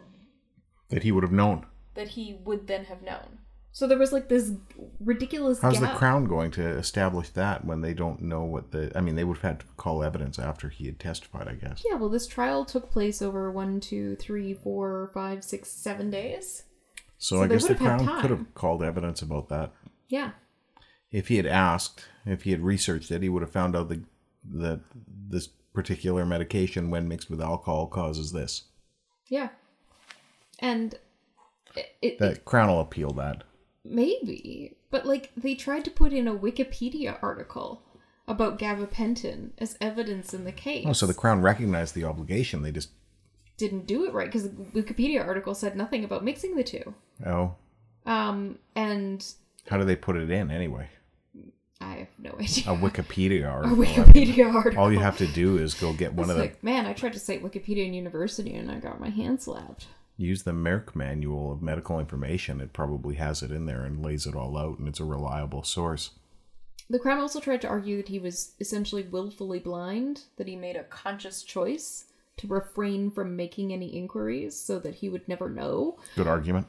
[0.91, 1.67] that he would have known.
[1.95, 3.39] that he would then have known.
[3.73, 4.53] So there was like this
[4.99, 5.93] ridiculous How's gap.
[5.93, 8.91] the crown going to establish that when they don't know what the?
[8.97, 11.47] I mean, they would have had to call evidence after he had testified.
[11.47, 11.85] I guess.
[11.89, 16.65] Yeah, well, this trial took place over one, two, three, four, five, six, seven days.
[17.19, 19.73] So, So I guess the crown could have called evidence about that.
[20.09, 20.31] Yeah.
[21.13, 24.03] If he had asked, if he had researched it, he would have found out the,
[24.55, 24.81] that
[25.29, 28.63] this particular medication, when mixed with alcohol, causes this.
[29.29, 29.51] Yeah.
[30.61, 30.95] And
[31.77, 33.45] it, it, The crown will appeal that.
[33.85, 37.83] Maybe, but like they tried to put in a Wikipedia article
[38.29, 40.85] about gabapentin as evidence in the case.
[40.89, 42.63] Oh, so the crown recognized the obligation.
[42.63, 42.91] They just
[43.57, 46.95] didn't do it right because the Wikipedia article said nothing about mixing the two.
[47.27, 47.55] oh,
[48.07, 49.25] Um, and
[49.69, 50.89] how do they put it in anyway?
[51.83, 52.65] I have no idea.
[52.67, 53.73] A Wikipedia A article.
[53.73, 54.83] I mean, Wikipedia article.
[54.83, 57.15] all you have to do is go get one of the like, man, I tried
[57.15, 59.87] to cite Wikipedia in university and I got my hand slapped.
[60.21, 62.61] Use the Merck manual of medical information.
[62.61, 65.63] It probably has it in there and lays it all out, and it's a reliable
[65.63, 66.11] source.
[66.89, 70.77] The Crown also tried to argue that he was essentially willfully blind, that he made
[70.77, 72.07] a conscious choice
[72.37, 75.99] to refrain from making any inquiries so that he would never know.
[76.17, 76.67] Good argument.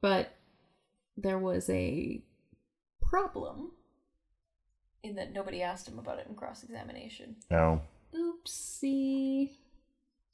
[0.00, 0.34] But
[1.16, 2.22] there was a
[3.02, 3.72] problem
[5.02, 7.36] in that nobody asked him about it in cross examination.
[7.50, 7.80] Oh,
[8.14, 9.50] Oopsie.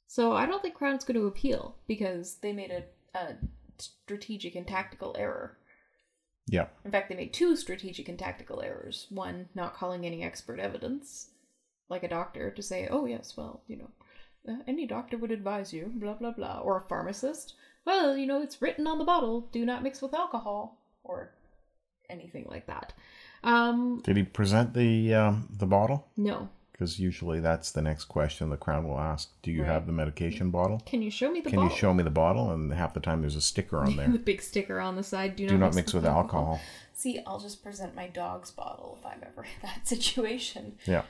[0.07, 2.83] So I don't think Crown's going to appeal because they made a,
[3.17, 3.35] a
[3.77, 5.57] strategic and tactical error.
[6.47, 6.67] yeah.
[6.83, 9.07] In fact, they made two strategic and tactical errors.
[9.09, 11.29] One, not calling any expert evidence,
[11.89, 13.89] like a doctor, to say, oh, yes, well, you know,
[14.47, 16.59] uh, any doctor would advise you, blah, blah, blah.
[16.59, 20.13] Or a pharmacist, well, you know, it's written on the bottle, do not mix with
[20.13, 21.31] alcohol, or
[22.09, 22.93] anything like that.
[23.43, 26.07] Um, Did he present the um, the bottle?
[26.17, 26.49] no.
[26.77, 29.29] Because usually that's the next question the crown will ask.
[29.41, 29.71] Do you Right.
[29.71, 30.81] have the medication bottle?
[30.85, 31.51] Can you show me the bottle?
[31.51, 31.71] Can bottle?
[31.73, 32.51] you show me the bottle?
[32.51, 34.07] And half the time there's a sticker on there.
[34.11, 36.59] the big sticker on the side, do not, Do not mix with alcohol.
[36.93, 40.75] See, I'll just present my dog's bottle if I'm ever in that situation.
[40.85, 41.03] Yeah.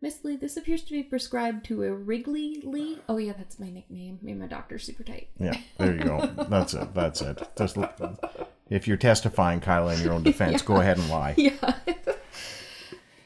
[0.00, 3.00] Miss Lee, this appears to be prescribed to a Wrigley Lee.
[3.08, 4.18] Oh yeah, that's my nickname.
[4.22, 5.28] Made my doctor's super tight.
[5.38, 5.58] Yeah.
[5.78, 6.24] There you go.
[6.48, 6.94] That's it.
[6.94, 7.42] That's it.
[7.58, 7.98] Just look-
[8.70, 11.34] if you're testifying, Kyla, in your own defense, go ahead and lie.
[11.36, 11.74] Yeah.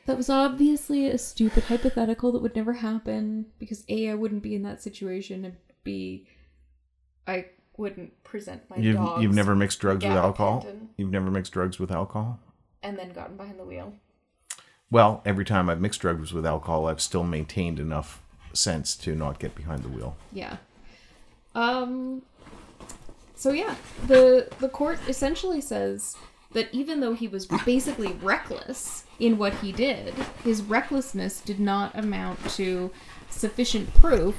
[0.06, 4.54] That was obviously a stupid hypothetical that would never happen because A, I wouldn't be
[4.54, 6.26] in that situation, and B,
[7.26, 10.66] I wouldn't present my You've dogs you've never mixed drugs with alcohol.
[10.96, 12.38] You've never mixed drugs with alcohol.
[12.82, 13.94] and then gotten behind the wheel.
[14.90, 19.38] Well, every time I've mixed drugs with alcohol, I've still maintained enough sense to not
[19.40, 20.16] get behind the wheel.
[20.32, 20.58] Yeah.
[21.54, 22.22] Um
[23.34, 23.74] so yeah,
[24.06, 26.16] the the court essentially says
[26.54, 31.96] that even though he was basically reckless in what he did, his recklessness did not
[31.96, 32.90] amount to
[33.28, 34.36] sufficient proof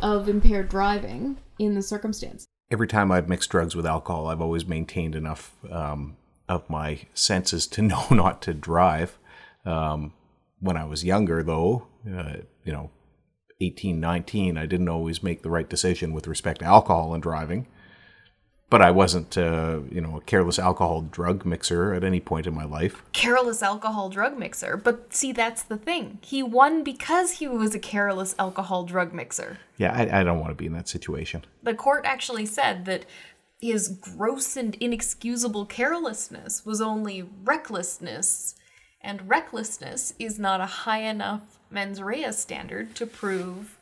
[0.00, 2.46] of impaired driving in the circumstance.
[2.70, 6.16] Every time I've mixed drugs with alcohol, I've always maintained enough um,
[6.48, 9.18] of my senses to know not to drive.
[9.64, 10.14] Um,
[10.58, 12.90] when I was younger, though, uh, you know,
[13.60, 17.66] 18, 19, I didn't always make the right decision with respect to alcohol and driving.
[18.70, 22.54] But I wasn't, uh, you know, a careless alcohol drug mixer at any point in
[22.54, 23.02] my life.
[23.12, 24.76] careless alcohol drug mixer.
[24.76, 26.18] But see, that's the thing.
[26.22, 29.58] He won because he was a careless alcohol drug mixer.
[29.76, 31.44] Yeah, I, I don't want to be in that situation.
[31.64, 33.06] The court actually said that
[33.60, 38.54] his gross and inexcusable carelessness was only recklessness,
[39.02, 43.76] and recklessness is not a high enough mens rea standard to prove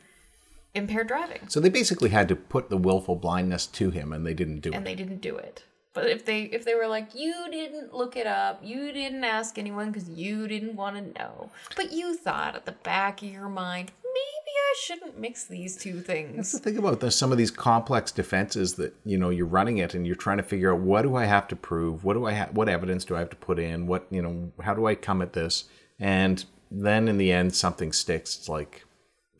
[0.75, 1.41] impaired driving.
[1.49, 4.71] So they basically had to put the willful blindness to him, and they didn't do
[4.71, 4.79] and it.
[4.79, 5.65] And they didn't do it.
[5.95, 9.59] But if they if they were like you didn't look it up, you didn't ask
[9.59, 13.49] anyone because you didn't want to know, but you thought at the back of your
[13.49, 16.53] mind maybe I shouldn't mix these two That's things.
[16.53, 19.95] the thing about this, some of these complex defenses that you know you're running it
[19.95, 22.33] and you're trying to figure out what do I have to prove, what do I
[22.33, 24.95] have, what evidence do I have to put in, what you know, how do I
[24.95, 25.65] come at this,
[25.99, 28.37] and then in the end something sticks.
[28.37, 28.85] It's like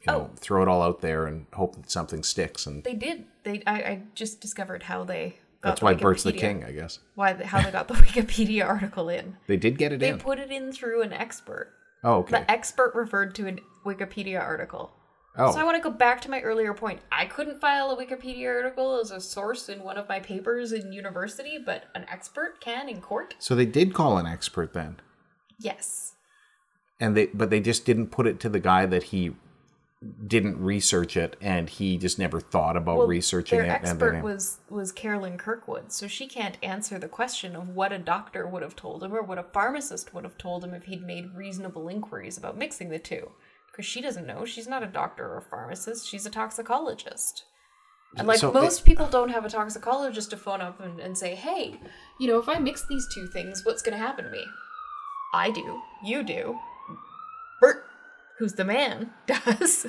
[0.07, 0.19] you oh.
[0.19, 3.25] know, throw it all out there and hope that something sticks, and They did.
[3.45, 6.73] They I, I just discovered how they got that's the why Bert's the king, I
[6.73, 7.01] guess.
[7.15, 9.37] Why how they got the Wikipedia article in?
[9.47, 10.19] They did get it They in.
[10.19, 11.73] They put it in through an expert.
[12.05, 12.41] oh, okay.
[12.41, 14.93] The expert referred to a Wikipedia article.
[15.37, 17.01] Oh, So I want to go back to my earlier point.
[17.13, 20.93] I couldn't file a Wikipedia article as a source in one of my papers in
[20.93, 23.37] university, but an expert can in court.
[23.39, 24.97] so they did call an expert then,
[25.59, 26.15] Yes.
[26.99, 29.33] and they but they just didn't put it to the guy that he
[30.27, 33.69] didn't research it, and he just never thought about researching their it.
[33.69, 37.93] and expert then was was Carolyn Kirkwood, so she can't answer the question of what
[37.93, 40.85] a doctor would have told him or what a pharmacist would have told him if
[40.85, 43.31] he'd made reasonable inquiries about mixing the two.
[43.71, 44.45] Because she doesn't know.
[44.45, 46.09] She's not a doctor or a pharmacist.
[46.09, 47.45] She's a toxicologist.
[48.17, 51.35] And like So, most people don't have a toxicologist to phone up and, and say,
[51.35, 51.79] hey,
[52.19, 54.45] you know, if I mix these two things, what's going to happen to me?
[55.35, 55.83] I do.
[56.03, 56.59] You do.
[57.61, 57.85] Bert,
[58.39, 59.87] who's the man, does.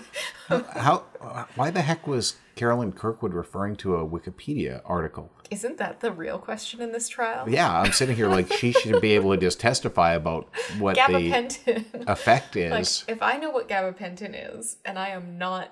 [0.48, 1.04] How?
[1.22, 5.32] uh, Why the heck was Carolyn Kirkwood referring to a Wikipedia article?
[5.52, 7.50] Isn't that the real question in this trial?
[7.50, 11.02] Yeah, I'm sitting here like she should be able to just testify about what the
[11.02, 12.08] Gabapentin.
[12.08, 13.04] effect like, is.
[13.08, 15.72] if I know what gabapentin is, and I am not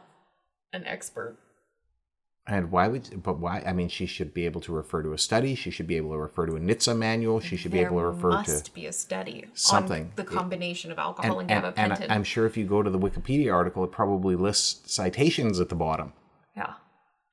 [0.73, 1.37] an expert,
[2.47, 3.21] and why would?
[3.23, 3.61] But why?
[3.65, 5.53] I mean, she should be able to refer to a study.
[5.55, 7.39] She should be able to refer to a NHTSA manual.
[7.39, 8.73] She should be able to refer must to.
[8.73, 10.03] be a study something.
[10.03, 12.01] on the combination of alcohol and, And, and, gabapentin.
[12.03, 15.69] and I'm sure if you go to the Wikipedia article, it probably lists citations at
[15.69, 16.13] the bottom.
[16.55, 16.73] yeah.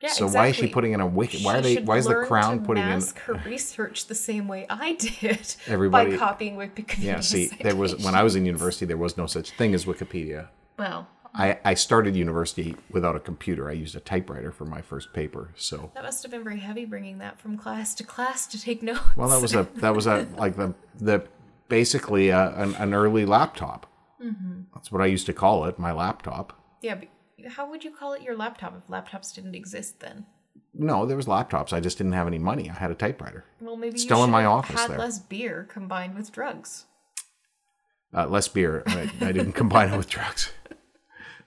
[0.03, 1.42] Yeah, So why is she putting in a wiki?
[1.42, 1.77] Why are they?
[1.77, 2.90] Why is the crown to putting in?
[2.90, 6.98] mask her research the same way I did Everybody- by copying Wikipedia.
[7.03, 9.87] Yeah, see, there was when I was in university, there was no such thing as
[9.87, 10.48] Wikipedia.
[10.79, 13.68] well, I, I started university without a computer.
[13.68, 15.50] I used a typewriter for my first paper.
[15.56, 18.82] So that must have been very heavy bringing that from class to class to take
[18.82, 19.00] notes.
[19.16, 21.26] well, that was a that was a like the the
[21.68, 23.86] basically a, an, an early laptop.
[24.22, 24.60] Mm-hmm.
[24.74, 26.58] That's what I used to call it, my laptop.
[26.82, 26.94] yeah.
[26.94, 27.08] But
[27.52, 30.24] how would you call it your laptop if laptops didn't exist then?
[30.72, 31.72] No, there was laptops.
[31.72, 32.70] I just didn't have any money.
[32.70, 33.44] I had a typewriter.
[33.60, 34.98] Well, maybe Still in my office had there.
[34.98, 36.86] less beer combined with drugs.
[38.16, 38.82] Uh, less beer.
[38.86, 40.52] I, I didn't combine it with drugs.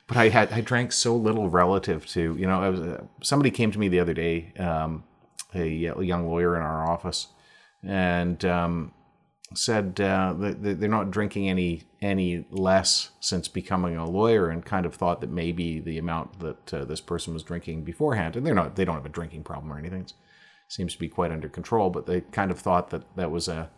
[0.07, 3.71] But I had I drank so little relative to you know was uh, somebody came
[3.71, 5.03] to me the other day, um,
[5.53, 7.27] a, young lawyer in our office,
[7.83, 8.93] and um,
[9.53, 14.85] said uh, that they're not drinking any any less since becoming a lawyer, and kind
[14.85, 18.55] of thought that maybe the amount that uh, this person was drinking beforehand, and they're
[18.55, 20.01] not they don't have a drinking problem or anything.
[20.01, 20.13] It
[20.69, 23.69] seems to be quite under control, but they kind of thought that that was a,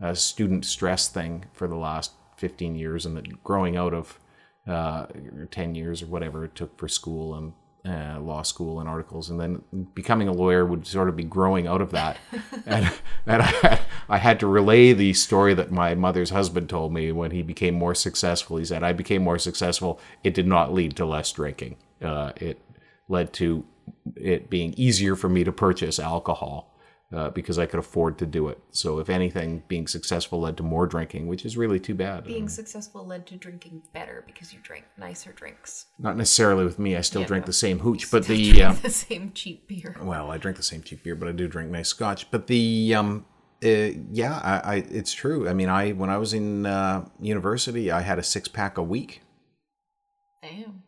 [0.00, 4.18] a student stress thing for the last 15 years, and that growing out of
[4.66, 5.06] uh,
[5.50, 7.52] 10 years or whatever it took for school and
[7.86, 9.62] uh, law school and articles, and then
[9.94, 12.16] becoming a lawyer would sort of be growing out of that.
[12.66, 12.90] and
[13.26, 17.12] and I, had- I had to relay the story that my mother's husband told me
[17.12, 18.56] when he became more successful.
[18.56, 20.00] He said, I became more successful.
[20.24, 21.76] It did not lead to less drinking.
[22.02, 22.60] Uh, it
[23.08, 23.64] led to
[24.16, 26.72] it being easier for me to purchase alcohol.
[27.14, 28.58] Uh, because I could afford to do it.
[28.72, 32.24] So, if anything, being successful led to more drinking, which is really too bad.
[32.24, 35.86] Being successful led to drinking better because you drank nicer drinks.
[36.00, 36.96] Not necessarily with me.
[36.96, 37.46] I still Yeah, drink no.
[37.46, 39.94] the same hooch, but Still the drink uh, the same cheap beer.
[40.02, 42.28] well, I drink the same cheap beer, but I do drink nice scotch.
[42.32, 43.24] But the um,
[43.64, 43.68] uh,
[44.10, 45.48] yeah, I, I it's true.
[45.48, 48.82] I mean, I when I was in uh, university, I had a six pack a
[48.82, 49.22] week.
[50.42, 50.82] Damn.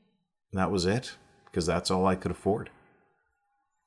[0.53, 2.71] That was it because that's all I could afford.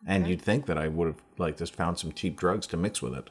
[0.07, 3.01] And you'd think that I would have like just found some cheap drugs to mix
[3.01, 3.29] with it.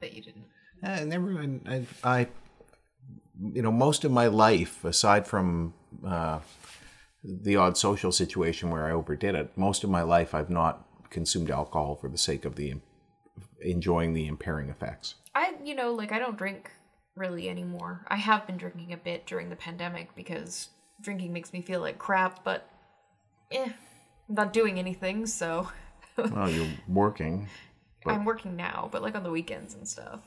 [0.00, 0.46] But you didn't.
[0.82, 1.38] I never.
[1.66, 2.26] I, I,
[3.52, 5.74] you know, most of my life, aside from
[6.06, 6.40] uh,
[7.24, 11.50] the odd social situation where I overdid it, most of my life I've not consumed
[11.50, 12.74] alcohol for the sake of the
[13.60, 15.16] enjoying the impairing effects.
[15.34, 16.70] I, you know, like I don't drink
[17.16, 18.04] really anymore.
[18.08, 20.68] I have been drinking a bit during the pandemic because
[21.00, 22.68] drinking makes me feel like crap, but
[23.50, 23.70] eh,
[24.28, 25.68] I'm not doing anything, so
[26.16, 27.48] Well, you're working.
[28.06, 30.20] I'm working now, but like on the weekends and stuff.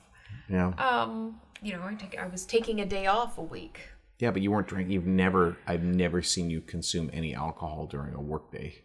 [0.50, 0.70] Yeah.
[0.78, 3.80] Um, you know, I take I was taking a day off a week.
[4.20, 4.92] Yeah, but you weren't drinking.
[4.94, 5.58] You've never.
[5.68, 8.76] I've never seen you consume any alcohol during a workday,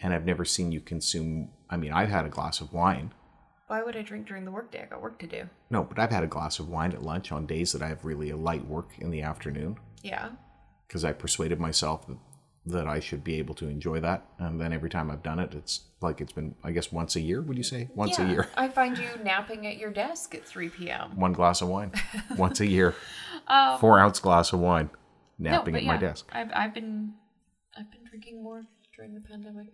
[0.00, 1.50] and I've never seen you consume.
[1.70, 3.12] I mean, I've had a glass of wine.
[3.68, 4.82] Why would I drink during the workday?
[4.82, 5.48] I got work to do.
[5.70, 8.04] No, but I've had a glass of wine at lunch on days that I have
[8.04, 10.30] really a light work in the afternoon Yeah.
[10.86, 12.18] because I persuaded myself that,
[12.66, 14.24] that I should be able to enjoy that.
[14.38, 17.20] And then every time I've done it, it's like it's been, I guess, once a
[17.20, 17.42] year.
[17.42, 18.48] Would you say once a year?
[18.56, 21.18] I find you napping at your desk at 3 p.m.
[21.18, 21.92] One glass of wine
[22.36, 22.94] once a year.
[23.80, 24.90] Four ounce glass of wine,
[25.38, 26.28] napping but at my desk.
[26.32, 27.14] I've I've been
[27.76, 28.62] I've been drinking more
[28.96, 29.66] during the pandemic.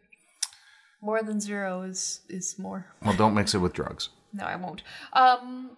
[1.03, 2.87] More than zero is is more.
[3.05, 4.09] Well, don't mix it with drugs.
[4.33, 4.83] No, I won't.
[5.13, 5.77] Um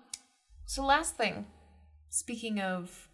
[0.64, 1.46] so last thing.
[2.08, 3.08] Speaking of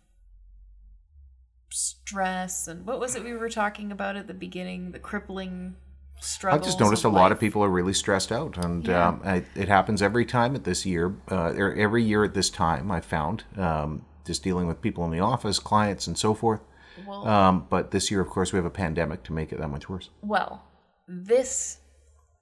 [1.71, 4.93] stress and what was it we were talking about at the beginning?
[4.93, 5.77] The crippling
[6.21, 6.61] struggles.
[6.61, 9.09] I've just noticed a of lot of people are really stressed out, and Yeah.
[9.09, 12.49] um, I, it happens every time at this year, uh, or every year at this
[12.51, 12.91] time.
[12.91, 16.61] I found um, just dealing with people in the office, clients, and so forth.
[17.07, 19.69] Well, Um, but this year, of course, we have a pandemic to make it that
[19.69, 20.09] much worse.
[20.23, 20.65] well,
[21.07, 21.79] this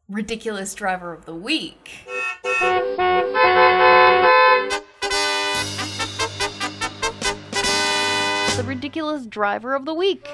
[0.08, 2.06] ridiculous driver of the week
[8.56, 10.28] The ridiculous driver of the week.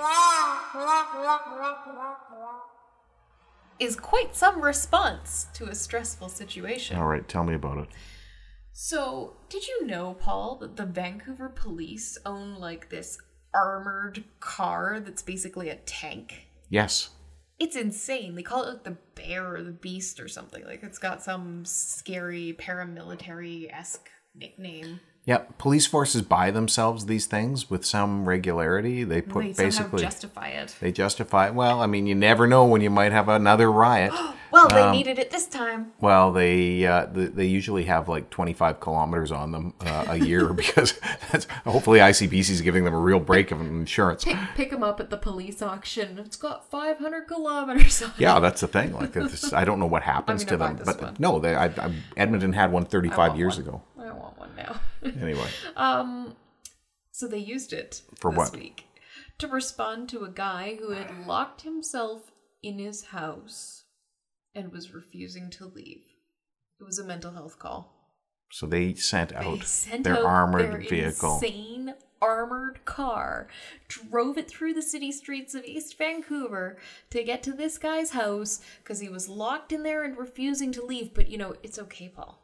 [3.79, 6.99] is quite some response to a stressful situation.
[6.99, 7.89] All right, tell me about it.
[8.75, 13.17] So, did you know, Paul, that the Vancouver police own like this
[13.55, 16.47] armored car that's basically a tank?
[16.69, 17.09] Yes,
[17.59, 18.35] It's insane.
[18.37, 20.65] They call it like the bear or the beast or something.
[20.65, 25.01] Like it's got some scary paramilitary esque nickname.
[25.31, 25.39] Yeah.
[25.59, 29.05] Police forces buy themselves these things with some regularity.
[29.05, 30.75] They put they basically justify it.
[30.81, 31.47] they justify.
[31.49, 31.55] it.
[31.55, 34.13] Well, I mean, you never know when you might have another riot.
[34.53, 35.93] Well, they Um, needed it this time.
[36.01, 40.53] Well, they uh, they, they usually have like 25 kilometers on them uh, a year
[40.65, 40.99] because
[41.31, 44.25] that's hopefully ICBC is giving them a real break of insurance.
[44.25, 46.19] Pick, pick him up at the police auction.
[46.19, 48.15] It's got 500 kilometers on it.
[48.19, 48.93] Yeah, that's the thing.
[48.93, 49.17] Like,
[49.53, 51.17] I don't know what happens I'm to gonna them, but one.
[51.21, 53.69] no, they, I, I, Edmonton had one 35 years one.
[53.69, 53.83] ago.
[54.11, 54.81] I want one now.
[55.03, 56.37] Anyway, Um,
[57.13, 58.53] so they used it For what?
[58.55, 58.85] week
[59.39, 62.31] to respond to a guy who had locked himself
[62.63, 63.85] in his house
[64.55, 66.05] and was refusing to leave.
[66.81, 67.95] It was a mental health call.
[68.53, 71.35] so they sent They out sent their out armored their vehicle.
[71.35, 73.49] insane armored car,
[73.89, 76.77] drove it through the city streets of East Vancouver
[77.11, 80.85] to get to this guy's house because he was locked in there and refusing to
[80.85, 81.15] leave.
[81.15, 82.39] But you know, it's okay, Paul.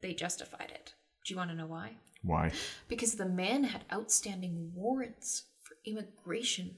[0.00, 0.94] They justified it.
[1.24, 1.92] Do you want to know why?
[2.22, 2.52] Why?
[2.88, 6.76] Because the man had outstanding warrants for immigration.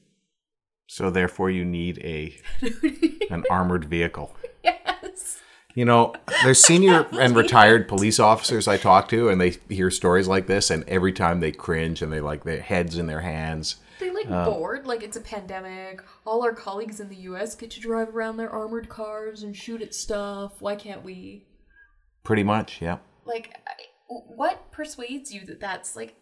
[0.86, 2.36] So therefore, you need a
[3.30, 4.36] an armored vehicle.
[4.62, 5.38] Yes.
[5.74, 6.14] You know,
[6.44, 10.70] there's senior and retired police officers I talk to, and they hear stories like this,
[10.70, 13.76] and every time they cringe and they like their heads in their hands.
[13.98, 16.02] They like uh, bored, like it's a pandemic.
[16.26, 19.80] All our colleagues in the US get to drive around their armored cars and shoot
[19.80, 20.60] at stuff.
[20.60, 21.46] Why can't we?
[22.22, 22.98] Pretty much, yeah.
[23.24, 23.84] Like, I-
[24.36, 26.14] what persuades you that that's like?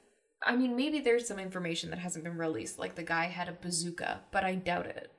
[0.43, 3.53] I mean, maybe there's some information that hasn't been released, like the guy had a
[3.53, 5.13] bazooka, but I doubt it.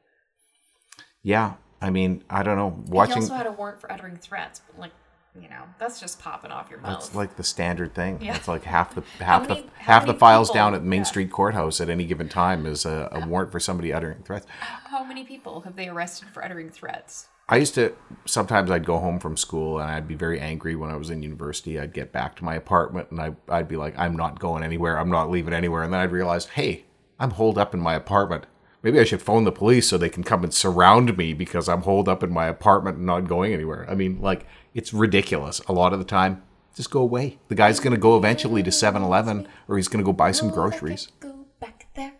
[1.24, 2.82] Yeah, I mean, I don't know.
[2.86, 4.92] He Watching also had a warrant for uttering threats, but like,
[5.40, 7.00] you know, that's just popping off your mouth.
[7.00, 8.20] that's like the standard thing.
[8.22, 8.36] Yeah.
[8.36, 11.04] It's like half the half many- the half the files people- down at Main yeah.
[11.06, 14.46] Street Courthouse at any given time is a, a warrant for somebody uttering threats.
[14.60, 17.28] How many people have they arrested for uttering threats?
[17.52, 17.94] I used to
[18.26, 21.22] sometimes I'd go home from school and I'd be very angry when I was in
[21.22, 21.78] university.
[21.78, 24.98] I'd get back to my apartment and I I'd be like, I'm not going anywhere.
[24.98, 25.84] I'm not leaving anywhere.
[25.84, 26.86] And then I'd realize, hey,
[27.20, 28.46] I'm holed up in my apartment.
[28.84, 31.82] Maybe I should phone the police so they can come and surround me because I'm
[31.82, 33.86] holed up in my apartment and not going anywhere.
[33.88, 35.60] I mean, like, it's ridiculous.
[35.68, 36.42] A lot of the time,
[36.76, 37.38] just go away.
[37.50, 40.32] The guy's going to go eventually to 7 Eleven or he's going to go buy
[40.32, 41.10] some groceries.
[41.20, 42.14] Go back there.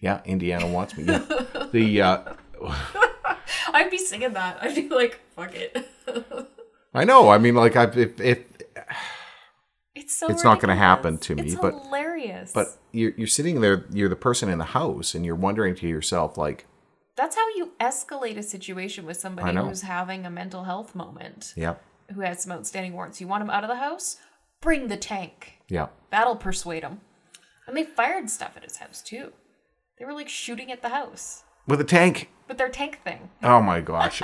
[0.00, 1.04] Yeah, Indiana wants me.
[1.04, 1.66] Yeah.
[1.70, 2.32] The, uh,
[3.74, 4.58] I'd be singing that.
[4.62, 5.86] I'd be like, fuck it.
[6.94, 7.28] I know.
[7.28, 8.38] I mean, like, I, if, if,
[9.94, 10.28] It's so.
[10.28, 12.52] It's not gonna happen to me, It's but- hilarious.
[12.52, 15.88] But you're, you're sitting there, you're the person in the house, and you're wondering to
[15.88, 16.66] yourself, like,
[17.16, 21.82] that's how you escalate a situation with somebody who's having a mental health moment, yep,
[22.12, 23.20] who has some outstanding warrants.
[23.20, 24.16] You want him out of the house?
[24.60, 25.60] Bring the tank.
[25.68, 25.88] Yeah.
[26.10, 27.00] That'll persuade him.
[27.68, 29.32] And they fired stuff at his house too.
[29.98, 32.30] They were like shooting at the house With a tank.
[32.48, 33.30] with their tank thing.
[33.42, 34.20] Oh my gosh.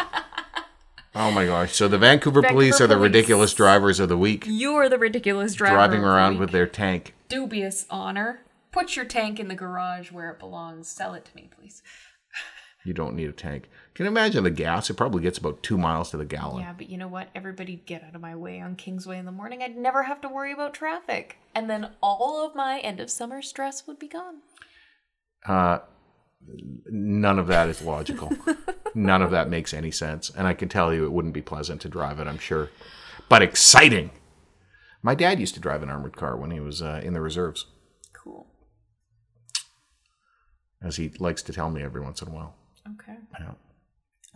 [1.14, 1.74] oh my gosh.
[1.74, 3.08] So the Vancouver, Vancouver police are the police.
[3.08, 5.74] ridiculous drivers of the week, You are the ridiculous driver.
[5.76, 6.40] driving the around week.
[6.40, 7.14] with their tank.
[7.28, 8.40] dubious honor.
[8.72, 10.88] Put your tank in the garage where it belongs.
[10.88, 11.82] Sell it to me, please.
[12.82, 13.68] You don't need a tank.
[13.92, 14.88] Can you imagine the gas?
[14.88, 16.62] It probably gets about two miles to the gallon.
[16.62, 17.28] Yeah, but you know what?
[17.34, 19.62] Everybody'd get out of my way on Kingsway in the morning.
[19.62, 21.36] I'd never have to worry about traffic.
[21.54, 24.36] And then all of my end of summer stress would be gone.
[25.46, 25.80] Uh,
[26.86, 28.30] none of that is logical.
[28.94, 30.30] none of that makes any sense.
[30.30, 32.70] And I can tell you it wouldn't be pleasant to drive it, I'm sure.
[33.28, 34.10] But exciting.
[35.02, 37.66] My dad used to drive an armored car when he was uh, in the reserves,
[38.12, 38.46] Cool.
[40.82, 42.54] as he likes to tell me every once in a while.
[42.94, 43.16] Okay.
[43.38, 43.52] Yeah.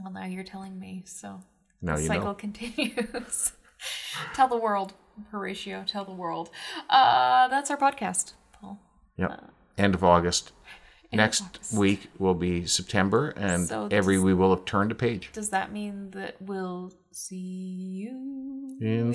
[0.03, 1.41] Well, now you're telling me, so
[1.83, 2.35] Now the you cycle know.
[2.35, 3.53] continues.
[4.35, 4.95] tell the world,
[5.31, 5.85] Horatio.
[5.87, 6.51] Tell the world.
[6.89, 8.81] Uh, that's our podcast, Paul.
[9.19, 9.51] Yep.
[9.79, 10.53] End of August.
[11.17, 11.73] Next August.
[11.75, 15.31] week will be September, and So every we will have turned a page.
[15.33, 19.15] Does that mean that we'll see you In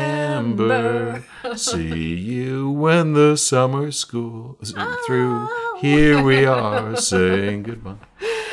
[0.00, 1.22] September,
[1.56, 4.72] see you when the summer school is
[5.06, 5.46] through.
[5.50, 5.78] Oh.
[5.80, 7.96] Here we are saying goodbye.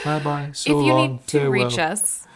[0.04, 0.50] Bye bye.
[0.54, 1.12] So if you long.
[1.12, 1.68] need to farewell.
[1.70, 2.27] reach us,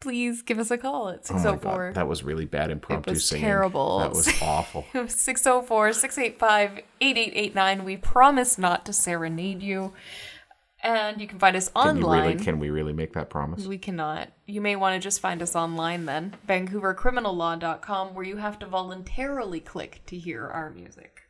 [0.00, 1.70] please give us a call at 604.
[1.70, 3.44] Oh, oh that was really bad impromptu it was singing.
[3.44, 3.98] terrible.
[4.00, 4.86] That was awful.
[4.92, 7.84] 604 685 8889.
[7.84, 9.92] We promise not to serenade you.
[10.82, 12.02] And you can find us online.
[12.02, 13.66] Can, really, can we really make that promise?
[13.66, 14.30] We cannot.
[14.46, 19.60] You may want to just find us online then, vancouvercriminallaw.com, where you have to voluntarily
[19.60, 21.20] click to hear our music.